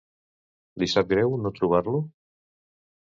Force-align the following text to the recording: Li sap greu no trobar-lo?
Li 0.83 0.87
sap 0.95 1.11
greu 1.13 1.37
no 1.43 1.53
trobar-lo? 1.59 2.03